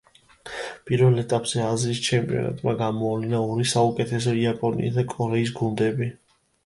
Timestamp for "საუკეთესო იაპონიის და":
3.73-5.05